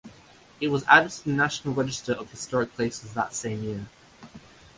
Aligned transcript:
It 0.59 0.69
was 0.69 0.83
added 0.85 1.11
to 1.11 1.25
the 1.25 1.31
National 1.33 1.75
Register 1.75 2.13
of 2.13 2.31
Historic 2.31 2.73
Places 2.73 3.13
that 3.13 3.35
same 3.35 3.61
year. 3.61 3.85